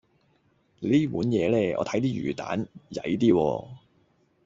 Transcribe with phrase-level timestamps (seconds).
[0.79, 3.67] 你呢碗嘢呢，我睇啲魚蛋曳啲喎